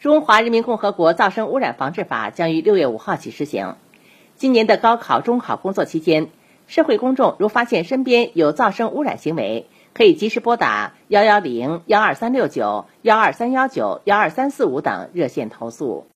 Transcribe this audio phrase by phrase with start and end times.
[0.00, 3.74] 中华人民共和国噪声污染防治法将于六月五号起施行。
[4.36, 6.28] 今年的高考中考工作期间
[6.68, 16.06] 社会公众如发现身边有噪声污染行为可以及时拨打幺幺零幺二三六九幺二三幺九幺二三四五等热线投诉。